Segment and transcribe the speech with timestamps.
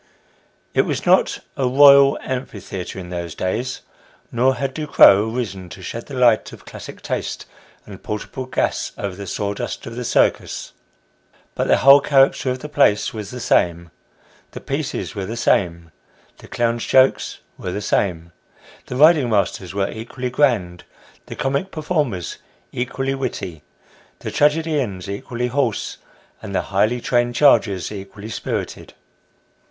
[0.73, 3.81] It was not a" Royal Amphitheatre" in those days,
[4.31, 7.45] nor had Ducrow arisen to shed the light of classic taste
[7.85, 10.73] and portable gas over the sawdust of the circus;
[11.53, 13.91] but the whole character of the place was the same,
[14.53, 15.91] the pieces were the same,
[16.39, 18.31] the clown's jokes were the same,
[18.87, 20.83] the riding masters were equally grand,
[21.27, 22.39] the comic performers
[22.71, 23.61] equally witty,
[24.17, 25.99] the tragedians equally hoarse,
[26.41, 28.95] and the "highly trained chargers" equally spirited.